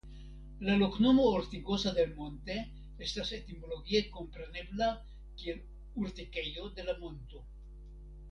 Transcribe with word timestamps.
La 0.67 0.75
loknomo 0.77 1.25
"Ortigosa 1.33 1.91
del 1.97 2.15
Monte" 2.21 2.55
estas 3.09 3.33
etimologie 3.37 4.01
komprenebla 4.17 4.89
kiel 5.43 5.61
Urtikejo 6.05 6.65
de 6.81 6.87
la 6.89 6.97
Monto. 7.05 7.45